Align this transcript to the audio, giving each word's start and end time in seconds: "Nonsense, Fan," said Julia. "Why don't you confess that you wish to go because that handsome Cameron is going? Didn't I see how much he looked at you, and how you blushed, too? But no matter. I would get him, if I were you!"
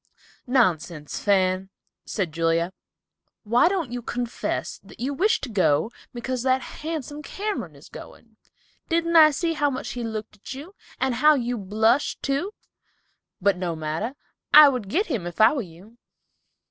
"Nonsense, 0.47 1.19
Fan," 1.23 1.69
said 2.05 2.31
Julia. 2.31 2.73
"Why 3.43 3.67
don't 3.67 3.91
you 3.91 4.01
confess 4.01 4.79
that 4.83 4.99
you 4.99 5.13
wish 5.13 5.39
to 5.41 5.47
go 5.49 5.91
because 6.11 6.41
that 6.41 6.63
handsome 6.81 7.21
Cameron 7.21 7.75
is 7.75 7.87
going? 7.87 8.35
Didn't 8.89 9.15
I 9.15 9.29
see 9.29 9.53
how 9.53 9.69
much 9.69 9.91
he 9.91 10.03
looked 10.03 10.37
at 10.37 10.53
you, 10.55 10.73
and 10.99 11.13
how 11.13 11.35
you 11.35 11.55
blushed, 11.55 12.23
too? 12.23 12.51
But 13.39 13.57
no 13.57 13.75
matter. 13.75 14.15
I 14.51 14.69
would 14.69 14.89
get 14.89 15.05
him, 15.05 15.27
if 15.27 15.39
I 15.39 15.53
were 15.53 15.61
you!" 15.61 15.99